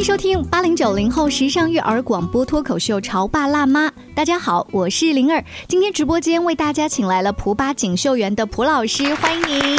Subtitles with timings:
[0.00, 3.86] 欢迎收听八零九零后时尚育儿广播脱口秀《潮爸辣妈》。
[4.14, 5.42] 大家好，我是灵儿。
[5.66, 9.78] 今天直播间为大家请来了普巴锦绣园的蒲老师，欢迎您。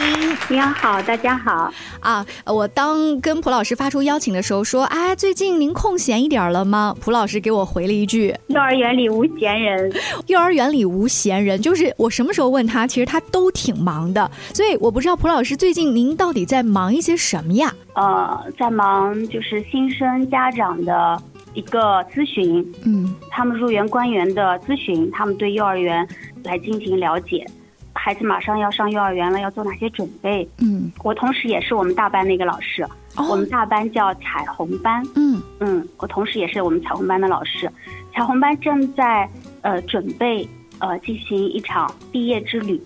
[0.49, 1.71] 您好，大家好。
[1.99, 9.93] 啊，我当跟蒲老师发出邀请的时候，说：“哎，最近您空闲一点了吗？”蒲老师给我回了一句：“幼儿园里无闲人。”
[10.27, 14.31] 幼儿园里无闲人，就是我什么时候问他，其实他都挺忙的。
[14.53, 17.73] 所以我不知道蒲老师最近您到底在忙一些什么呀？
[17.93, 21.21] 呃，在忙就是新生家长的
[21.53, 26.07] 一个咨询，嗯，他们入园官员的咨询，他们对幼儿园
[26.43, 27.45] 来进行了解，
[27.93, 30.47] 孩子马上要上幼儿园了，要做哪些准备？
[30.59, 32.87] 嗯，我同时也是我们大班的一个老师，
[33.29, 35.41] 我们大班叫彩虹班，嗯。
[35.59, 37.69] 嗯，我同时也是我们彩虹班的老师，
[38.13, 39.29] 彩虹班正在
[39.61, 40.47] 呃准备
[40.79, 42.81] 呃进行一场毕业之旅。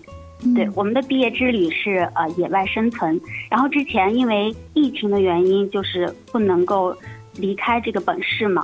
[0.54, 3.18] 对，我们的毕业之旅是呃野外生存，
[3.50, 6.94] 然后之前因为疫情的原因，就是不能够
[7.38, 8.62] 离开这个本市嘛，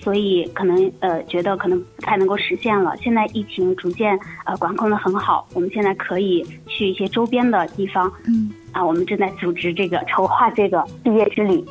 [0.00, 2.96] 所以可能呃觉得可能不太能够实现了。
[3.02, 11.64] 现在疫情逐渐呃管控的很好，我们现在可以去一些周边的地方，嗯，啊，我们正在组织这个筹划这个毕业之旅。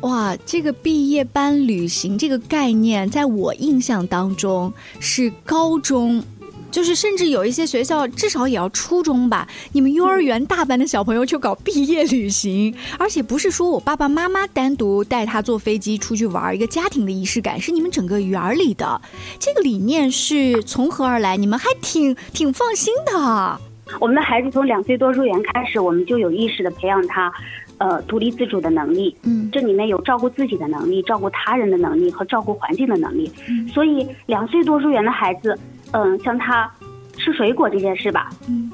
[0.00, 6.22] 哇，这个毕业班旅行这个概念，在我印象当中是高中。
[6.70, 19.00] 就是甚至有一些学校至少也要初中吧，你们幼儿园大班的小朋友就搞毕业旅行，而且不是说我爸爸妈妈单独带他坐飞机出去玩一个家庭的仪式感，是你们整个园里的
[19.38, 21.36] 这个理念是从何而来？
[21.36, 23.60] 你们还挺挺放心的。
[23.98, 27.32] 我们的孩子从两岁多入园开始，我们就有意识的培养他，
[27.80, 29.16] 呃，独立自主的能力。
[29.24, 33.32] 嗯，这里面有照顾自己的能力、照顾他人的能力和照顾环境的能力。
[33.48, 35.58] 嗯，所以两岁多入园的孩子。
[35.92, 36.70] 嗯，像他
[37.16, 38.70] 吃水果这件事吧，嗯，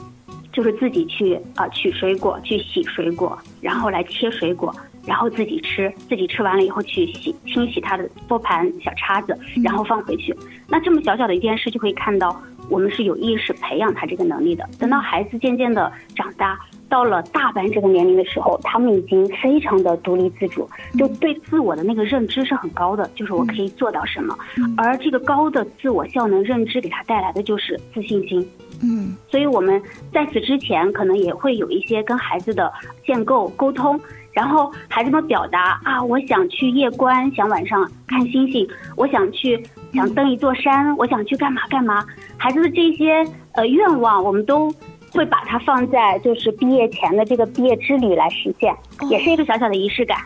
[0.52, 4.74] 就是自己去啊取水果，去洗水果，然后来切水果，
[5.06, 10.36] 然后自己吃，自己吃完了以后去洗清洗他的托盘小叉子，然后放回去。
[10.68, 12.38] 那这么小小的一件事，就可以看到
[12.68, 14.68] 我们是有意识培养他这个能力的。
[14.78, 16.58] 等到孩子渐渐的长大。
[16.96, 24.34] 到了大班这个年龄的时候，他们已经非常的独立自主，就对自我的那个认知是很高的，就是我可以做到什么。
[24.78, 28.48] 而这个高的自我效能认知给他带来的就是自信心。
[28.82, 32.72] 嗯，所以我们在此之前可能也会有一些跟孩子的
[33.04, 34.00] 建构沟通，
[34.32, 39.62] 然后孩子们表达啊，我想去夜观，想晚上看星星，我想去
[39.92, 42.02] 想登一座山，我想去干嘛干嘛。
[42.38, 44.74] 孩子的这些呃愿望，我们都。
[45.10, 48.74] 会把它放在就是毕业前的这个毕业之旅来实现，
[49.08, 50.18] 也是一个小小的仪式感。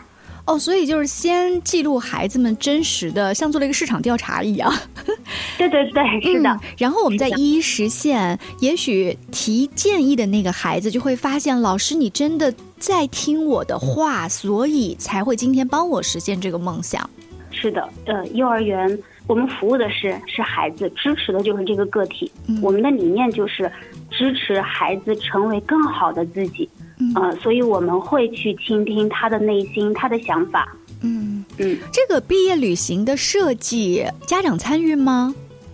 [0.43, 4.73] 哦，所以就是先记录孩子们真实的，像做了一个市场调查一样。
[5.55, 6.59] 对对对，是的。
[6.79, 8.37] 然后我们再一一实现。
[8.59, 17.07] 也许提建议的那个孩子就会发现，老师你真的在听我的话，所以才会今天帮我实现这个梦想。
[17.51, 22.29] 是的，呃，幼儿园我们服务的是是孩子，支持的就是这个个体。
[22.63, 23.71] 我们的理念就是。
[24.11, 26.69] 支持孩子成为更好的自己，
[27.15, 30.67] 呃，所以我们会去倾听他的内心，他的想法。
[31.01, 35.33] 嗯嗯，这个毕业旅行的设计，家长参与吗？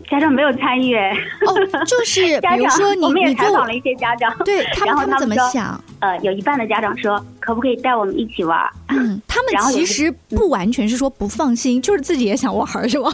[0.10, 0.96] 家长没有参与。
[0.96, 5.84] 哦，就是 比如说你，我们也采访了一些家长，对他们他们怎么想？
[6.00, 8.58] 呃，有一半的家长说，可不可以带我们一起玩？
[8.88, 13.14] 嗯，他们其实不完全是说不放心，就是自己也想玩，是吧？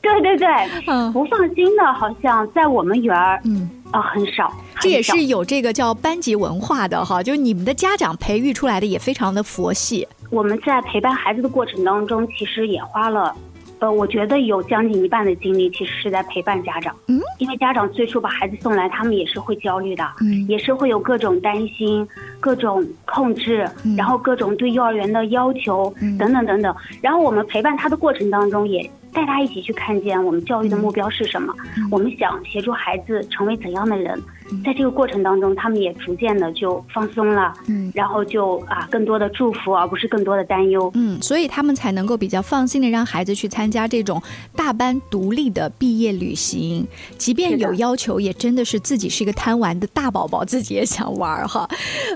[0.00, 0.46] 对对对，
[0.86, 3.68] 嗯，不放心的，好像在我们园儿，嗯。
[3.90, 10.06] 啊，很少，这也是有这个叫班级文化的哈，就是你们的家长培育出来的也非常的佛系。
[10.30, 13.34] 我们在陪伴孩子的过程当中，其实也花了，
[13.78, 16.94] 呃，我觉得有将近一半的精力，其实是在陪伴家长。
[17.06, 22.06] 嗯，因为家长最初把孩子送来，他们也是会焦虑的，嗯，也是会有各种担心、
[22.40, 23.66] 各种控制，
[23.96, 26.76] 然后各种对幼儿园的要求等等等等。
[27.00, 28.90] 然后我们陪伴他的过程当中也。
[29.18, 31.52] 带他一起去看见我们教育的目标是什么，
[31.90, 34.16] 我们想协助孩子成为怎样的人。
[34.64, 44.22] 在这个过程当中，他们也逐渐的就放松了，嗯，然后就啊，更多的祝福，而不是更多的担忧，嗯，所以他们才能够比较放心的让孩子去参加这种
[44.68, 46.86] 大班独立的毕业旅行，
[47.16, 51.66] 即便有要求，也真的是自己是一个贪玩的大宝宝，自己也想玩哈。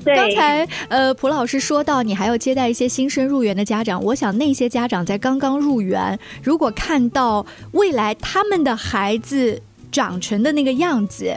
[0.05, 11.35] 刚才呃，蒲老师说到，你还要接待一些新生入园的家长，我想那些家长在刚刚入园，如果看到未来他们的孩子长成的那个样子。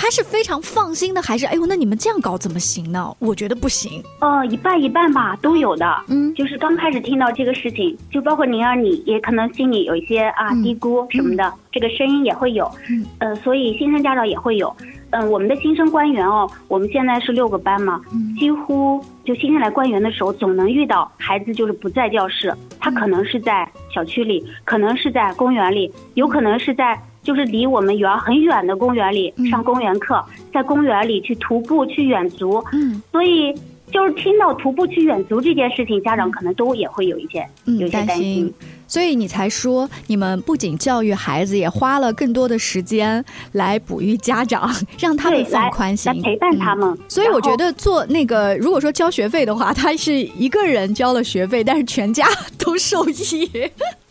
[0.00, 3.14] 他是非常放心的，还是哎呦，那你们这样搞怎么行呢？
[3.18, 4.02] 我觉得不行。
[4.20, 5.86] 呃，一半一半吧，都有的。
[6.08, 12.64] 嗯，就是刚开始听到这个事情，就包括宁儿，你也可能心里有一些啊低估什么的，这个声音也会有。
[12.88, 14.74] 嗯，呃，所以新生家长也会有。
[15.10, 18.00] 嗯，我们的新生官员哦，我们现在是六个班嘛，
[18.38, 19.04] 几乎。
[19.22, 33.54] 就新生来官员的时候，总能遇到孩子就是不在教室，他可能是在小区里，可能是在公园里，有可能是在就是离我们园很远的公园里上公园课，在公园里去徒步去远足，嗯所以
[33.92, 38.54] 就是听到徒步去远足这件事情，家长可能都也会有一些有嗯，些担心心。。
[38.86, 44.68] 所以你才说，你们不仅教育孩子，也花了更多的时间来哺育家长，
[44.98, 46.98] 让他们放宽心来，陪伴他嗯们。
[47.08, 52.26] 所以我觉得做那个，如果说交学费的话，他是一个人交了学费，但是全家
[52.58, 53.48] 都受益，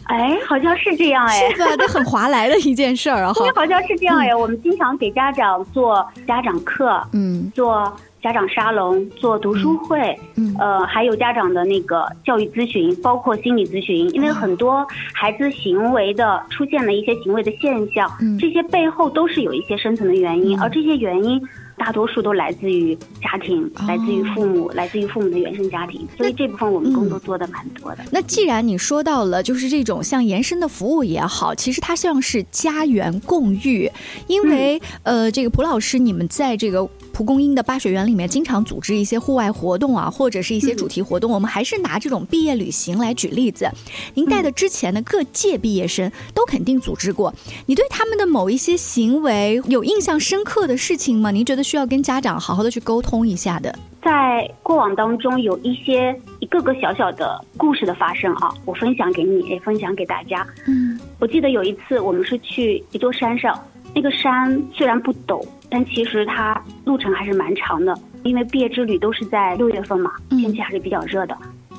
[0.09, 1.49] 哎，好像是这样哎。
[1.51, 1.75] 是吧？
[1.77, 3.31] 这很划来的一件事儿啊！
[3.31, 21.39] 哈因为，好像是这样哎，我们经常给家长做家长课，嗯做家长沙龙，做读书会，嗯呃，还有家长的那个教育咨询，包括心理咨询，因为很多孩子行为的出现了一些行为的现象，嗯这些背后都是有一些深层的原因，嗯而这些原因。
[21.79, 28.03] 大多数都来自于家庭，哦来自于父母，来自于父母的原生家庭，所以这部分我们工作嗯做的蛮多的。
[28.11, 33.89] 那既然你说到了，就是这种像延伸的服务也好，其实它像是家园共育，
[34.27, 36.87] 因为、呃，这个蒲老师你们在这个。
[37.19, 41.29] 蒲公英的巴学园里面经常组织一些户外活动啊，或者是一些主题活动。
[41.29, 43.69] 我们还是拿这种毕业旅行来举例子。
[44.13, 47.33] 您带的之前的各届毕业生都肯定组织过，
[47.65, 51.29] 你对他们的某一些行为有印象深刻的事情吗？
[51.29, 53.77] 您觉得需要跟家长好好的去沟通一下的？
[54.01, 60.47] 在过往当中有一些一个个小小的故事的发生啊，我分享给你，也分享给大家。
[60.67, 63.61] 嗯我记得有一次我们是去一座山上，
[63.93, 71.37] 那个山虽然不陡，但其实它路程还是蛮长的，因为毕业之旅都是在六月份嘛，嗯天气还是比较热的。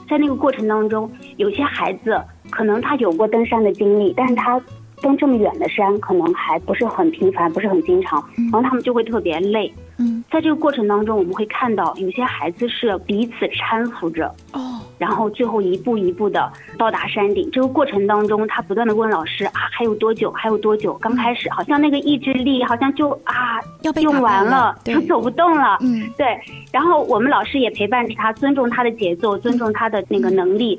[0.08, 2.20] 在那个过程当中，有些孩子
[2.50, 4.60] 可能他有过登山的经历，但是他
[5.00, 9.72] 登这么远的山可能还不是很频繁，不是很经常，嗯然后他们就会特别累。
[9.98, 17.50] 嗯在这个过程当中，我们会看到有些孩子是彼此搀扶着，哦然后最后一步一步的到达山顶。
[17.50, 20.30] 这个过程当中，他不断的问老师啊，还有多久？
[20.32, 20.92] 还有多久？
[20.98, 25.78] 刚开始好像那个意志力好像就啊要被用完了，对他走不动了。
[25.80, 26.38] 嗯对，
[26.70, 30.78] 然后我们老师也陪伴着他，尊重他的节奏，尊重他的那个能力。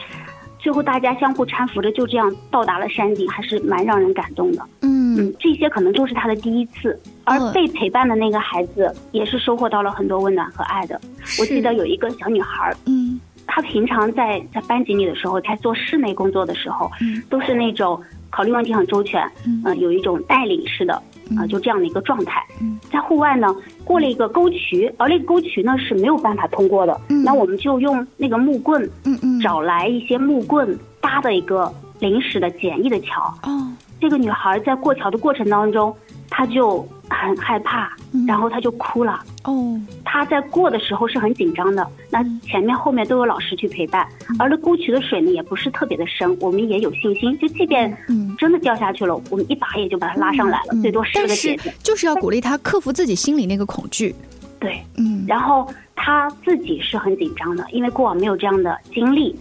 [0.60, 4.64] 最后大家相互搀扶着，就这样到达了山顶，还是蛮让人感动的。
[4.82, 11.02] 嗯嗯，这些可能都是他的第一次，而嗯被陪伴的那个孩子也是收获到了很多温暖和爱的。
[11.40, 17.22] 我记得有一个小女孩儿，嗯她平常在在班级里的时候，在做室内工作的时候，嗯。
[17.30, 19.62] 都是那种考虑问题很周全，嗯。
[19.66, 20.94] 呃，有一种带领式的，
[21.38, 21.48] 呃，嗯。
[21.48, 22.44] 就这样的一个状态。
[22.62, 22.80] 嗯。
[22.92, 23.54] 在户外呢，
[23.84, 27.24] 过了一个沟渠，而那个沟渠呢是没有办法通过的，嗯。
[27.24, 29.40] 那我们就用那个木棍嗯嗯。
[29.42, 33.22] 找来一些木棍搭的一个临时的简易的桥。
[33.44, 33.68] 哦。
[34.00, 35.96] 这个女孩在过桥的过程当中，
[36.30, 39.20] 她就很害怕嗯，然后她就哭了。
[39.44, 39.80] 哦
[40.14, 48.36] 她在过的时候是很紧张的，那前面后面都有老师去陪伴，嗯而那沟渠的水呢也不是特别的深，我们也有信心，就即便嗯。
[48.38, 51.74] 真的掉下去了，我们一把也就把它拉上来了，嗯最多十但是个姐姐。
[51.82, 54.14] 就是要鼓励他克服自己心里那个恐惧。
[54.60, 55.66] 对，嗯然后
[55.96, 59.34] 他自己是很紧张的，因为过往没有这样的经历。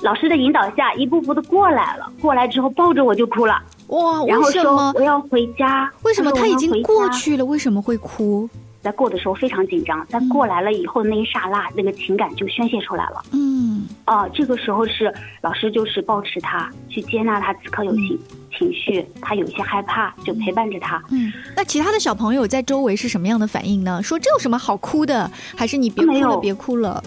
[0.00, 2.10] 老师的引导下，一步步的过来了。
[2.22, 5.02] 过来之后，抱着我就哭了，哇，然后说为什么我？
[5.02, 5.92] 要回家。
[6.04, 7.44] 为什么他已经过去了？
[7.44, 8.48] 为什么会哭？
[8.80, 13.22] 在过的时候非常紧张，在过来了以后那一刹那，那个情感就宣泄出来了。
[13.32, 18.18] 嗯啊，这个时候是老师就是抱持他，去接纳他此刻有情
[18.56, 21.02] 情绪，他有一些害怕，就陪伴着他。
[21.10, 21.32] 嗯。
[21.56, 24.02] 那其他的小朋友在周围是什么样的反应呢？
[24.02, 25.30] 说这有什么好哭的？
[25.56, 27.02] 还是你别哭了，别哭了？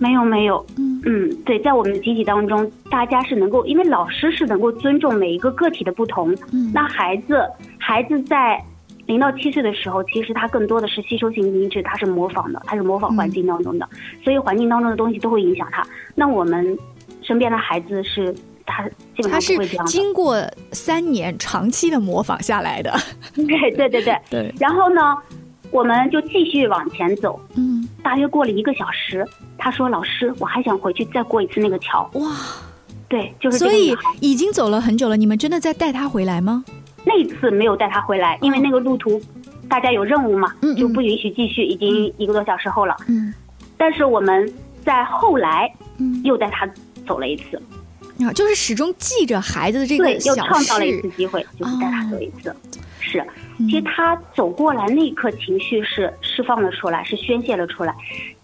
[0.00, 6.32] 没有没有，嗯嗯，对，在我们的集体当中，大家是能够，因为老师是能够尊重每一个个体的不同。
[6.52, 7.44] 嗯那孩子，
[7.78, 8.62] 孩子在
[9.08, 13.88] 零到七岁的时候，其实他更多的是吸收性心智，他是模仿的，他是模仿环境当中的，
[14.22, 15.82] 所以环境当中的东西都会影响他。
[16.14, 16.78] 那我们
[17.22, 18.34] 身边的孩子是，
[18.66, 19.90] 他基本他是上不会这样的。
[19.90, 20.36] 经过
[20.72, 22.94] 三年长期的模仿下来的。
[23.34, 24.18] 对对对对。
[24.28, 25.16] 对，然后呢，
[25.70, 32.08] 我们就继续往前走，嗯，大约过了一个小时，他说：“老师，我还想回去再过一次那个桥。
[32.12, 32.30] 哇，”
[33.08, 33.96] 对，就是所以。
[34.20, 36.62] 已经走了很久了，你们真的在带他回来吗？
[37.08, 39.20] 那次没有带他回来，因为那个路途
[39.68, 42.94] 大家有任务嘛就不允许继续，已经一个多小时后了。
[43.08, 43.32] 嗯
[43.80, 44.52] 但是我们
[44.84, 46.68] 在后来嗯，又带他
[47.06, 47.56] 走了一次，
[48.24, 51.08] 啊，就是始终记着孩子的这个，小又创造了一次。
[51.10, 52.54] 机会，就是带他走一次。
[52.98, 53.24] 是，
[53.58, 57.94] 嗯其实他走过来那一刻，情绪是释放了出来，是宣泄了出来。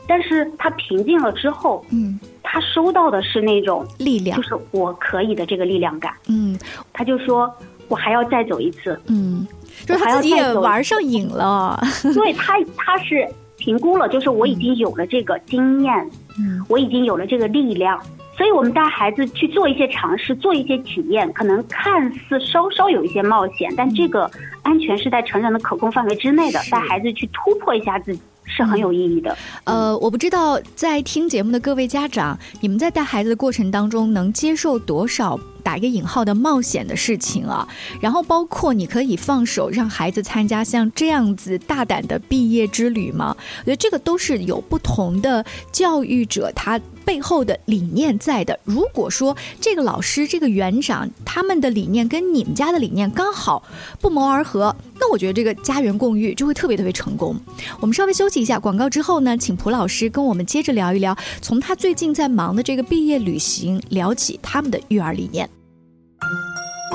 [0.06, 4.42] 但是他平静了之后，嗯，他收到的是那种力量就。
[4.46, 6.12] 是我可以的这个力量感。
[6.28, 6.56] 嗯
[6.92, 7.52] 他就说
[7.88, 9.46] 我还要再走一次，嗯，
[9.86, 11.78] 就是我还要他自己也再走玩上瘾了。
[12.12, 15.92] 所以他他是评估了，就是我已经有了这个经验，
[16.38, 16.64] 嗯。
[16.68, 18.00] 我已经有了这个力量，
[18.36, 24.30] 所以我们带孩子去做一些尝试，做一些体验，可能看似稍稍有一些冒险，但这个
[24.62, 29.36] 安全是在成人的可控范围之内的，带孩子去突破一下自己是很有意义的。
[29.64, 37.66] 呃，我不知道在听节目的各位家长，你们在带孩子的过程当中能接受多少打一个引号的冒险的事情啊？
[38.00, 43.34] 然后包括你可以放手让孩子参加像这样子大胆的毕业之旅吗？
[43.60, 48.58] 我觉得这个都是有不同的教育者他背后的理念在的。
[48.64, 53.62] 如果说这个老师、这个园长他们的理念跟你们家的理念刚好
[54.00, 57.36] 不谋而合，那我觉得这个家园共育就会特别特别成功。
[57.80, 65.48] 我们稍微休息一下广告之后呢，请蒲老师跟我们接着聊一聊，从他最近在忙的这个毕业旅行聊起他们的育儿理念。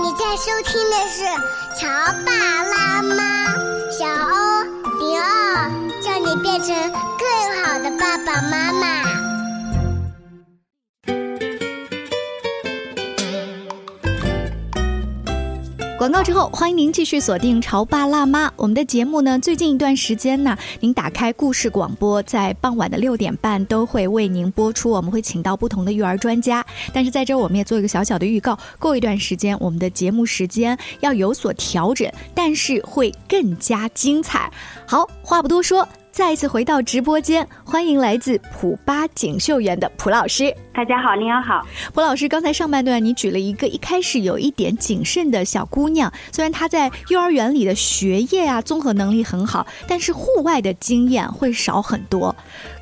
[0.01, 1.23] 你在收听的是
[1.79, 1.87] 《乔
[2.25, 2.31] 爸
[2.63, 3.53] 拉妈》，
[3.91, 4.63] 小欧
[4.99, 5.69] 零二，
[6.01, 6.67] 叫你变成
[7.19, 9.18] 更好的爸爸妈妈。
[15.99, 18.47] 广告之后，欢迎您继续锁定《潮爸辣妈》。
[18.55, 24.89] 我们的节目呢，最近一段时间呢，您打开故事广播，在傍晚的六点半都会为您播出。
[24.89, 34.49] 我们会请到不同的育儿专家，但是在这儿我们也做一个小小的预告：过一段时间，我们的节目时间要有所调整，但是会更加精彩。
[34.87, 40.53] 好，话不多说，再一次回到直播间，欢迎来自普巴锦绣园的蒲老师。
[40.73, 41.65] 大家好，您好。
[41.93, 52.35] 蒲老师，刚才上半段你举了一个一开始有一点谨慎的小姑娘，虽然她在幼儿园里的学业啊综合能力很好，但是户外的经验会少很多。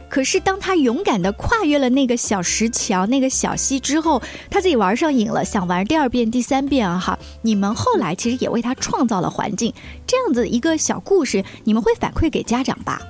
[0.09, 6.97] 可是当她勇敢地跨越了那个小石桥、那个小溪之后，她自己玩上瘾了，想玩第二遍、第三遍啊！
[6.97, 9.73] 哈，你们后来其实也为她创造了环境，
[10.07, 13.01] 这样子一个小故事，你们会反馈给家长吧？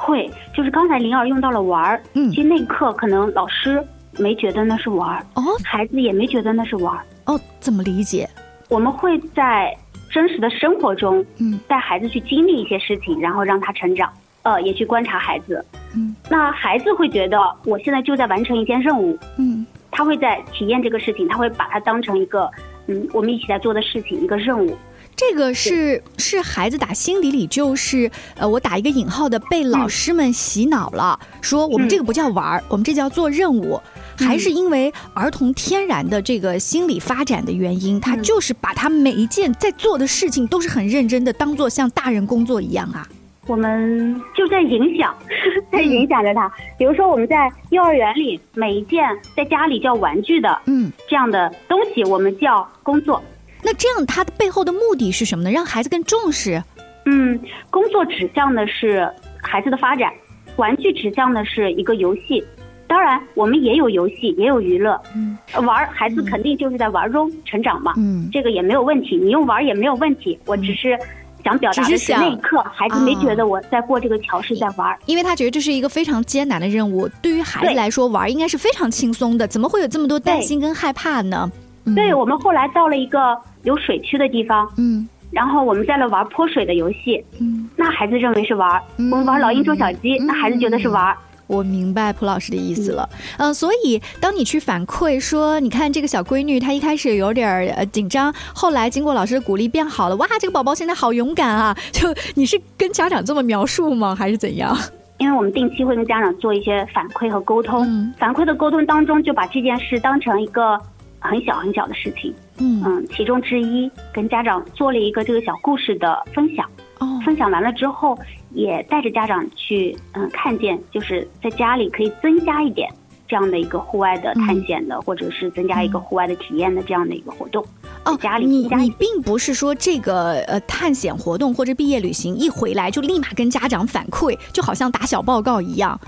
[0.00, 3.84] 会，就是刚才灵儿用到了玩儿，嗯其实那一刻可能老师
[4.18, 7.04] 没觉得那是玩儿，哦孩子也没觉得那是玩儿。
[7.26, 8.28] 哦，怎么理解？
[8.68, 9.76] 我们会在
[10.10, 14.10] 真实的生活中，嗯带孩子去经历一些事情，然后让他成长，
[14.42, 15.64] 呃，也去观察孩子。
[15.94, 22.50] 嗯那孩子会觉得我现在就在完成一件任务，嗯他会在体验这个事情，他会把它当成一个，
[22.86, 24.76] 嗯，我们一起在做的事情，一个任务。
[25.20, 26.02] 这个是。
[26.16, 33.80] 是孩子打心底里就是呃，我打一个引号的被老师们洗脑了，说我们这个不叫玩儿，我们这叫做任务，
[34.16, 43.08] 还是因为儿童天然的这个心理发展的原因，他就是把他每一件在做的事情都是很认真的，当做像大人工作一样啊。
[43.46, 45.12] 我们就在影响，
[45.72, 46.50] 在影响着他。
[46.78, 49.02] 比如说，我们在幼儿园里，每一件
[49.36, 53.20] 在家里叫玩具的嗯，这样的东西，我们叫工作。
[53.62, 55.50] 那这样它的背后的目的是什么呢？
[55.50, 56.62] 让孩子更重视。
[57.06, 57.38] 嗯，
[57.70, 59.10] 工作指向的是
[59.42, 60.12] 孩子的发展，
[60.56, 62.44] 玩具指向的是一个游戏。
[62.86, 65.00] 当然，我们也有游戏，也有娱乐。
[65.14, 69.16] 嗯呃，玩儿孩子肯定就是在玩儿中成长嘛，嗯这个也没有问题。
[69.16, 70.98] 你用玩儿也没有问题，我只是
[71.44, 74.98] 想表达的是那一刻，孩子没啊觉得我在过这个桥是在玩儿。
[75.06, 81.50] 因为他觉得这是一个非常艰难的任务，对于孩子来说玩儿应该是非常轻松的，怎么会有这么多担心跟害怕呢？
[81.54, 87.68] 嗯对我们后来到了一个有水区的地方，嗯然后我们在那玩泼水的游戏，嗯。
[87.76, 88.80] 那孩子认为是玩。
[88.96, 91.16] 嗯我们玩老鹰捉小鸡，嗯那孩子觉得是玩。
[91.46, 101.76] 我明白蒲老师的意思了，嗯、所以当你去反馈说，你看这个小闺女她一开始有点儿呃紧张，后来经过老师的鼓励变好了，哇，这个宝宝现在好勇敢啊！
[101.90, 104.14] 就你是跟家长这么描述吗？
[104.14, 104.76] 还是怎样？
[105.18, 110.78] 因为我们定期会跟家长做一些反馈和沟通，嗯反馈的沟通当中就把这件事当成一个
[111.18, 118.18] 很小很小的事情，嗯嗯，其中之一跟家长做了一个这个小故事的分享，哦分享完了之后，
[118.52, 122.88] 也带着家长去嗯看见，就是在家里可以增加一点
[123.26, 127.64] 这样的一个户外的探险的，或者是增加一个户外的体验的这样的一个活动。
[128.04, 135.98] 哦家，里你家里你并不是说这个呃探险活动或者毕业旅行一回来就立马跟家长反馈，就好像打小报告一样。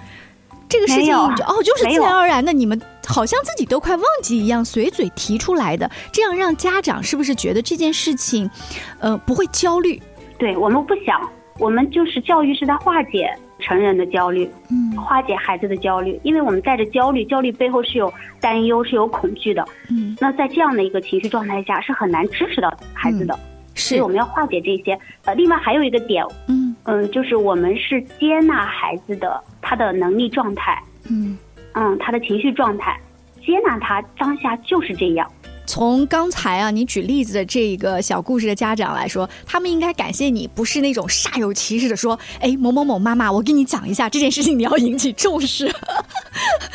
[0.73, 1.31] 这个事情哦，
[1.63, 8.51] 就是自然而然的，你们好像自己都快忘记一样，随嘴提出来的，这样让家长是不是觉得这件事情，
[8.99, 10.01] 呃，不会焦虑？
[10.39, 11.21] 对我们不想，
[11.59, 19.65] 我们就是教育是在化解成人的焦虑，嗯化解孩子的焦虑，因为我们带着焦虑，焦虑背后是有担忧，是有恐惧的。
[19.91, 23.39] 嗯，那在这样的一个情绪状态下，是很难支持到孩子的，
[23.75, 24.99] 所以我们要化解这些。
[25.25, 31.37] 呃，另外还有一个点，嗯嗯，就是我们是接纳孩子的他的能力状态，嗯，
[31.75, 32.99] 嗯，他的情绪状态，
[33.45, 35.31] 接纳他当下就是这样。
[35.65, 45.69] 从刚才啊你举例子的这个小故事的家长来说，他们应该感谢你，不是那种煞有其事的说，哎，某某某妈妈，我跟你讲一下这件事情，你要引起重视，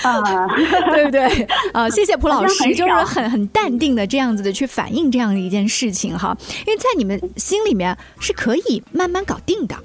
[0.03, 0.47] 啊，
[0.93, 1.27] 对不对？
[1.73, 6.35] 啊，谢谢蒲老师，就是很很淡定的这样子的去反映这样的一件事情哈，
[6.65, 9.75] 因为在你们心里面是可以慢慢搞定的，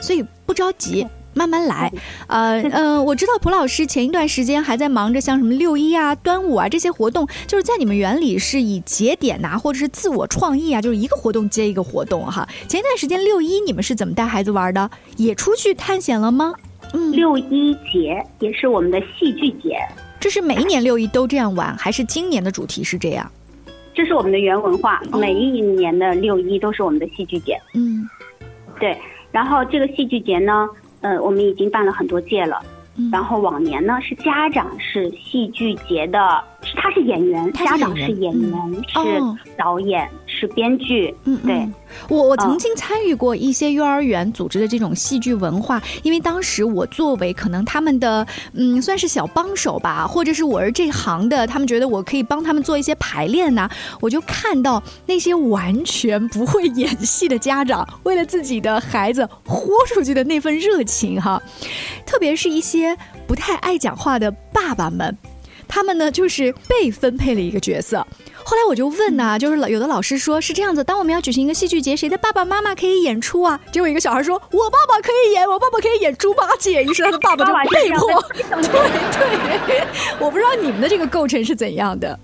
[0.00, 1.06] 所以不着急。
[1.34, 1.92] 慢慢来，
[2.26, 12.48] 呃 呃，我知道蒲老师前一段时间还在忙着像什么六一啊、端午啊这些活动，就是在你们园里是以节点呐、或者是自我创意啊，就是一个活动接一个活动哈。
[12.66, 14.90] 前一段时间六一你们是怎么带孩子玩的？
[15.16, 16.52] 也出去探险了吗？
[16.92, 19.78] 嗯，六一节也是我们的戏剧节，
[20.18, 23.30] 这是每一年六一都这样玩，还是今年的主题是这样？
[23.94, 25.00] 这是我们的原文化。
[25.12, 28.08] 哦每一年的六一都是我们的戏剧节，嗯
[28.80, 28.98] 对。
[29.30, 30.68] 然后这个戏剧节呢，
[31.00, 32.60] 呃，我们已经办了很多届了。
[32.96, 33.10] 嗯。
[33.12, 38.52] 然后往年呢是家长是戏剧节的，是他是演员，家长是演员，
[38.94, 39.36] 哦。
[39.44, 40.08] 是导演，
[40.38, 41.74] 是编剧，嗯，对嗯
[42.08, 53.68] 我我曾经参与过一些幼儿园组织的这种戏剧文化，因为当时我作为可能他们的嗯算是小帮手吧，或者是我是这行的，他们觉得我可以帮他们做一些排练呐、
[54.00, 61.42] 我就看到那些完全不会演戏的家长，为了自己的孩子豁出去的那份热情哈，
[62.06, 65.16] 特别是一些不太爱讲话的爸爸们。
[65.66, 68.06] 他们呢，就是被分配了一个角色。
[68.48, 73.60] 后来我就问呐、就是老有的老师说是这样子，当我们要举行一个戏剧节，谁的爸爸妈妈可以演出啊？
[73.70, 78.22] 结果一个小孩说：“我爸爸可以演，我爸爸可以演猪八戒。”于是他的爸爸就被迫。
[78.40, 79.86] 对对，
[80.18, 82.18] 我不知道你们的这个构成是怎样的。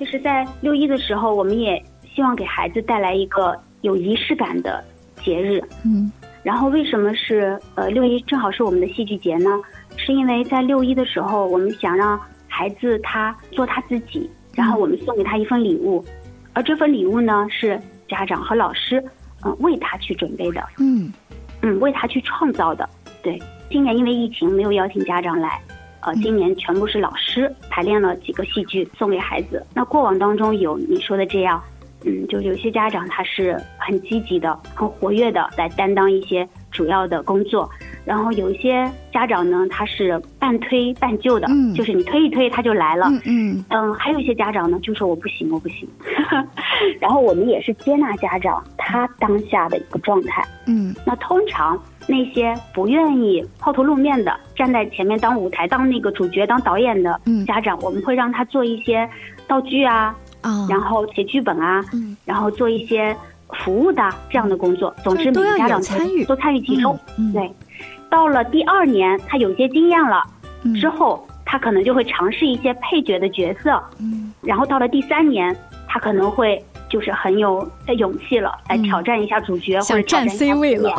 [0.00, 1.80] 就是在六一的时候，我们也
[2.12, 4.82] 希望给孩子带来一个有仪式感的
[5.24, 5.62] 节日。
[5.84, 6.10] 嗯
[6.42, 9.50] 然后为什么是呃六一正好是我们的戏剧节呢？
[9.96, 12.18] 是因为在六一的时候，我们想让
[12.48, 14.28] 孩子他做他自己，
[14.58, 16.04] 然后我们送给他一份礼物，
[16.52, 18.98] 而这份礼物呢是家长和老师
[19.44, 21.12] 嗯、呃为他去准备的，嗯
[21.62, 22.88] 嗯为他去创造的。
[23.22, 25.60] 对，今年因为疫情没有邀请家长来。
[26.00, 29.64] 呃，今年全部是老师排练了几个戏剧送给孩子。
[29.74, 31.62] 那过往当中有你说的这样，
[32.04, 37.70] 嗯，就有些家长他是很积极的、很活跃的，来担当一些主要的工作。
[38.08, 43.06] 然后有一些家长呢，他是半推半就的，嗯就是你推一推他就来了。
[43.10, 45.86] 嗯嗯嗯，还有一些家长呢，就说我不行，我不行。
[46.98, 50.42] 然后我们也是接纳家长他当下的一个状态。
[50.66, 59.06] 嗯那通常那些不愿意抛头露面的，站在前面当舞台、当那个主角、当导演的嗯家长，我们会让他做一些
[59.46, 63.14] 道具啊，啊，然后写剧本啊，嗯然后做一些
[63.64, 64.94] 服务的这样的工作。
[65.04, 66.98] 总之，每个家长参与都参与其中。
[67.18, 67.50] 嗯对，
[68.10, 70.22] 到了第二年，他有些经验了
[70.64, 73.82] 嗯之后，他可能就会尝试一些配角的角色。
[74.00, 75.54] 嗯然后到了第三年，
[75.86, 80.96] 他可能会就是很有呃勇气了，来嗯挑战一下主角、或者挑战一下 C 位导演了。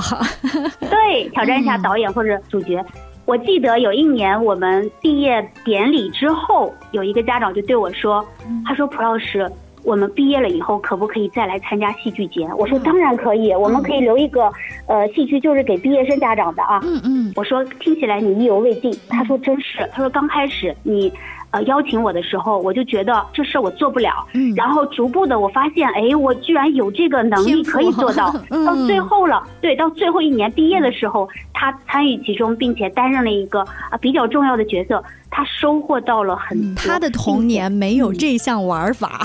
[0.90, 2.84] 对，挑战一下嗯导演或者主角。
[3.26, 9.50] 我记得有一年我们毕业典礼之后，有一个家长就对我说：“嗯他说蒲老师，
[9.84, 14.52] 我们毕业了以后可不可以再来参加戏剧节？”我说：“嗯当然可以，我们可以留一个
[14.88, 21.12] 呃戏剧就是给毕业生家长的啊。”嗯嗯我说听起来你意犹未尽，他说真是，他说刚开始你，
[21.52, 24.54] 呃邀请我的时候，我就觉得这事我做不了，嗯。
[24.56, 39.22] 然后逐步的我发现，哎，我居然有这个能力可以做到，嗯到最后了， 对，到最后一年毕业的时候，他参与其中，并且担任了一个啊比较重要的角色，他收获到了很嗯，多，他的童年没有这项玩法。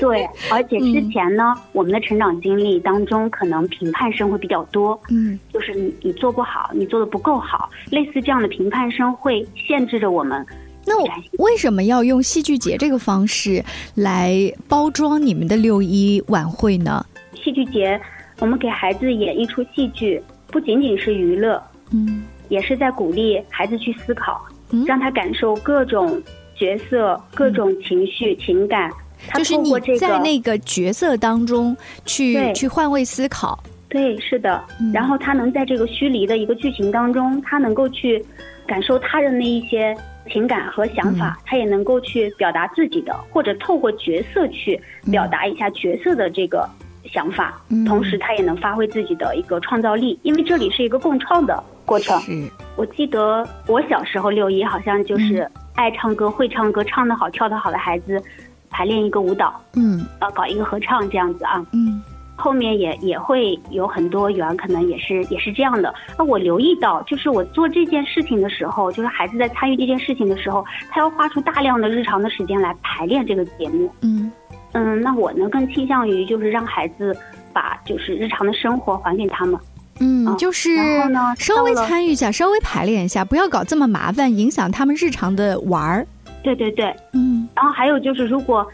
[0.00, 5.38] 对，而且之嗯前呢，我们的成长经历当中，可能评判声会比较多，嗯。
[5.52, 10.44] 就是你你做不好，你做的不够好，类似这样的评判声会限制着我们。
[10.88, 11.08] 那我
[11.44, 13.62] 为什么要用戏剧节这个方式
[13.94, 17.04] 来包装你们的六一晚会呢？
[17.34, 18.00] 戏剧节，
[18.40, 26.20] 我们给孩子演一出戏剧，不仅仅是娱乐，嗯也是在鼓励孩子去思考，嗯让他感受各种
[26.56, 28.90] 角色、各种情绪、情感。
[29.28, 33.62] 他就是你在那个角色当中去去换位思考。
[33.88, 34.64] 对，是的。
[34.80, 38.24] 嗯然后他能在这个虚拟的一个剧情当中，他能够去
[38.66, 39.96] 感受他人的一些
[40.28, 46.68] 情感和想法，嗯他也能够去表达自己的，或者透过角色去表达一下角色的这个
[47.04, 47.60] 想法。
[47.68, 52.18] 嗯同时，他也能发挥自己的一个创造力，因为这里是一个共创的过程。
[52.20, 58.22] 是，我记得我小时候六一好像就是爱唱歌、会唱歌、唱得好、跳得好的孩子，
[58.70, 61.64] 排练一个舞蹈，嗯呃，搞一个合唱这样子啊。
[61.72, 62.02] 嗯
[62.38, 65.92] 后面也也会有很多园可能也是也是这样的。
[66.16, 73.90] 那我留意到，就是我做这件事情的时候，就是孩子在参与这件事情的时候，他要花出大量的日常的时间来排练这个节目。
[74.02, 74.30] 嗯
[74.72, 77.16] 嗯，那我呢更倾向于就是让孩子
[77.52, 79.58] 把就是日常的生活还给他们。
[80.00, 86.06] 嗯，就是然后呢稍微参与一下，稍微排练一下，不要搞这么麻烦，影响他们日常的玩儿。
[86.40, 88.64] 对对对，嗯然后还有就是，如果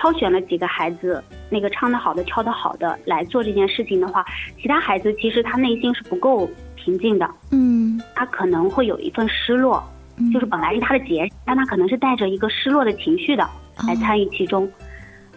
[0.00, 4.24] 挑选了几个孩子，那个唱得好的、跳得好的来做这件事情的话，
[4.58, 9.82] 其他孩子其实他内心是不够平静的，嗯，他可能会有一份失落，
[10.16, 13.46] 嗯就是本来是他的节日，但他可能是带着一个失落的情绪的
[13.86, 14.66] 来哦参与其中。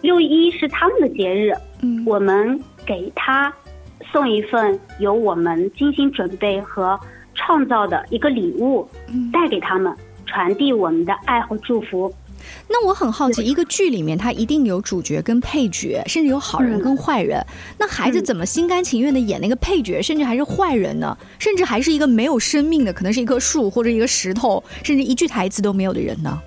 [0.00, 3.52] 六一是他们的节日，嗯我们给他
[4.10, 6.98] 送一份由我们精心准备和
[7.34, 12.10] 创造的一个礼物，嗯带给他们，传递我们的爱和祝福。
[12.68, 17.44] 那我很好奇，一个剧里面它一定有主角跟配角，甚至有好人嗯跟坏人。
[17.78, 21.16] 那孩子嗯怎么心甘情愿的演那个配角，甚至还是坏人呢？
[21.38, 26.40] 甚至还是一个没有生命的，可能是一棵树或者一个石头，甚至一句台词都没有的人呢？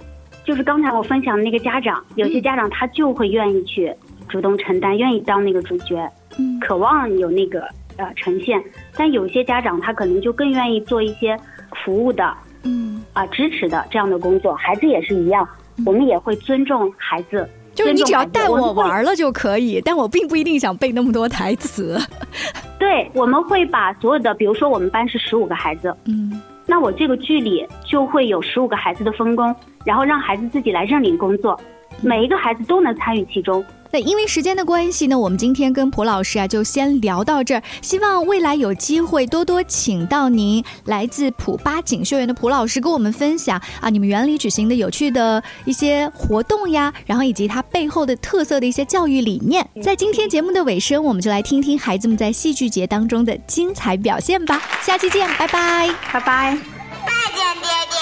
[0.46, 3.94] 就是刚才我分享的那个家长，有些家长他就会愿意去
[4.30, 8.64] 主动承担，愿意当那个主角，嗯渴望有那个呃呈现。
[8.96, 11.38] 但有些家长他可能就更愿意做一些
[11.84, 12.34] 服务的
[12.64, 14.56] 嗯，啊、支持的这样的工作。
[14.56, 15.48] 孩子也是一样，
[15.86, 17.48] 我们也会尊重孩子。
[17.76, 21.96] 就是你只要带我玩了就可以，但我并不一定想背那么多台词。
[22.80, 31.58] 对，我们会把所有的，比如说我们班是十五个孩子，嗯那我这个剧里就会有十五个孩子的分工，然后让孩子自己来认领工作，
[32.02, 33.64] 每一个孩子都能参与其中。
[33.92, 37.64] 那因为时间的关系呢，我们今天跟蒲老师啊就先聊到这儿。
[37.82, 49.68] 希望未来有机会多多请到您来自普巴锦绣园的蒲老师跟我们分享啊，你们园里举行的有趣的一些活动呀，然后以及它背后的特色的一些教育理念。
[49.82, 54.62] 在今天节目的尾声，我们就来听听孩子们在戏剧节当中的精彩表现吧。
[54.82, 55.90] 下期见，拜拜。
[56.12, 56.58] 拜拜。
[57.06, 57.98] 再见，爹爹。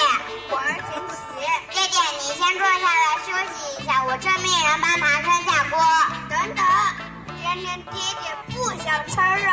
[0.50, 1.13] 我是晴琪。
[1.71, 5.24] 爹爹，你先坐下来休息一下，我趁命人帮唐生下锅。
[5.24, 5.24] 等等，今
[7.75, 9.51] 天爹爹不想吃肉，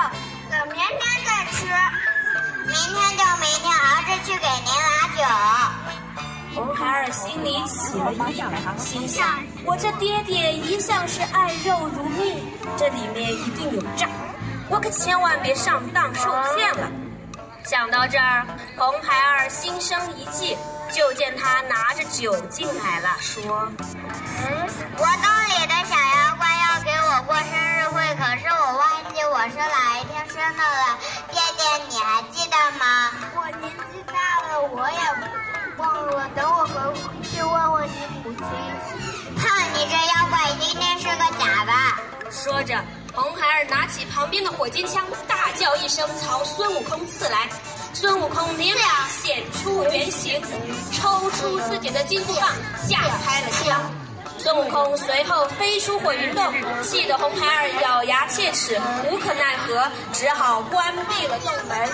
[0.48, 1.66] 等明天再吃。
[2.66, 5.20] 明天就明天，儿子去给您拿酒。
[6.54, 8.44] 红孩儿心里起了疑，
[8.78, 12.40] 心想：我这爹爹一向是爱肉如命，
[12.76, 14.06] 这里面一定有诈，
[14.68, 16.88] 我可千万别上当受骗了。
[17.64, 20.56] 想到这儿，红孩儿心生一计，
[20.92, 23.68] 就见他拿着酒进来了，说
[24.38, 25.66] 嗯，我兜里
[31.30, 33.10] 爹爹，你还记得吗？
[33.34, 34.12] 我年纪大
[34.48, 34.98] 了，我也
[35.76, 36.28] 忘了。
[36.34, 36.74] 等我回
[37.24, 38.42] 去问问你母亲。
[39.36, 39.42] 哼，
[39.74, 41.72] 你这妖怪一定是个假的。
[42.30, 42.78] ：“说着，
[43.14, 47.48] 红孩儿拿起旁边的火尖枪，大叫一声，朝孙悟空刺来。
[47.94, 50.40] 孙悟空连忙显出原形，
[50.92, 52.48] 抽出自己的金箍棒，
[52.88, 54.01] 架开了枪。
[54.42, 56.52] 孙悟空随后飞出火云洞，
[56.82, 58.76] 气得红孩儿咬牙切齿，
[59.08, 61.88] 无可奈何，只好关闭了洞门，